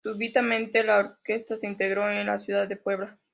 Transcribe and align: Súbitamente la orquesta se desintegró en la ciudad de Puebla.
Súbitamente 0.03 0.83
la 0.83 0.97
orquesta 0.97 1.49
se 1.57 1.67
desintegró 1.67 2.09
en 2.09 2.25
la 2.25 2.39
ciudad 2.39 2.67
de 2.67 2.75
Puebla. 2.75 3.19